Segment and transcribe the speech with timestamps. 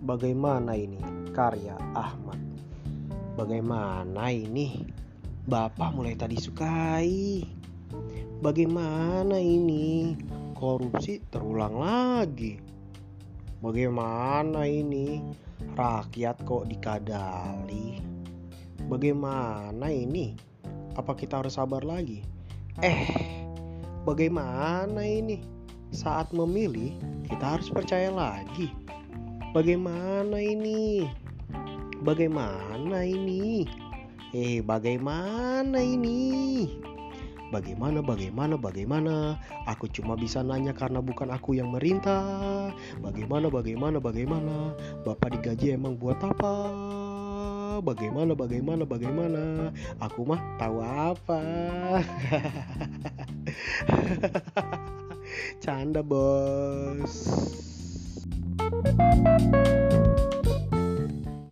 [0.00, 0.96] Bagaimana ini
[1.36, 2.40] karya Ahmad?
[3.36, 4.80] Bagaimana ini
[5.44, 7.44] Bapak mulai tadi sukai?
[8.40, 10.16] Bagaimana ini
[10.56, 12.56] korupsi terulang lagi?
[13.60, 15.20] Bagaimana ini
[15.76, 18.00] rakyat kok dikadali?
[18.88, 20.32] Bagaimana ini?
[20.96, 22.24] Apa kita harus sabar lagi?
[22.80, 23.04] Eh,
[24.08, 25.44] bagaimana ini?
[25.92, 26.96] Saat memilih,
[27.28, 28.72] kita harus percaya lagi.
[29.50, 31.10] Bagaimana ini?
[32.06, 33.66] Bagaimana ini?
[34.30, 36.70] Eh, bagaimana ini?
[37.50, 39.42] Bagaimana, bagaimana, bagaimana?
[39.66, 42.70] Aku cuma bisa nanya karena bukan aku yang merintah.
[43.02, 44.70] Bagaimana, bagaimana, bagaimana?
[45.02, 46.54] Bapak digaji emang buat apa?
[47.82, 49.74] Bagaimana, bagaimana, bagaimana?
[49.98, 51.42] Aku mah tahu apa.
[55.66, 57.69] Canda, bos.
[59.00, 59.79] Música